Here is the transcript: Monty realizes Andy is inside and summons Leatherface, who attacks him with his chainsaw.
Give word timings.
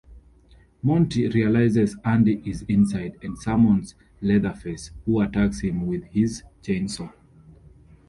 Monty 0.81 1.27
realizes 1.27 1.95
Andy 2.03 2.41
is 2.43 2.63
inside 2.63 3.19
and 3.21 3.37
summons 3.37 3.93
Leatherface, 4.19 4.89
who 5.05 5.21
attacks 5.21 5.59
him 5.59 5.85
with 5.85 6.05
his 6.05 6.41
chainsaw. 6.63 7.13